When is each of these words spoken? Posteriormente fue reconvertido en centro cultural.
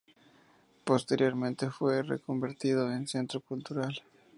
Posteriormente 0.83 1.69
fue 1.69 2.01
reconvertido 2.01 2.91
en 2.91 3.07
centro 3.07 3.39
cultural. 3.39 4.01